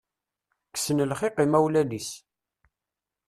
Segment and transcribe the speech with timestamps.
[0.73, 2.09] Kksen lxiq imawlan-is.